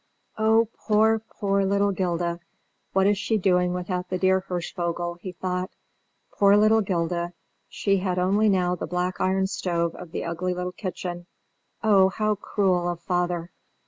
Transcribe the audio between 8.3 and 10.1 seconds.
now the black iron stove